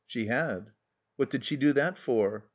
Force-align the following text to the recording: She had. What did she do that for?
She 0.07 0.25
had. 0.25 0.71
What 1.15 1.29
did 1.29 1.45
she 1.45 1.55
do 1.57 1.73
that 1.73 1.95
for? 1.95 2.45